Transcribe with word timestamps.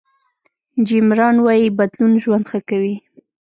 جیم 0.85 1.07
ران 1.19 1.35
وایي 1.45 1.67
بدلون 1.77 2.13
ژوند 2.23 2.45
ښه 2.51 2.59
کوي. 2.69 2.95